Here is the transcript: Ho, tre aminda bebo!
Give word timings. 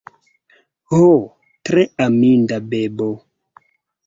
Ho, 0.93 1.01
tre 1.69 1.83
aminda 2.07 2.59
bebo! 2.73 3.11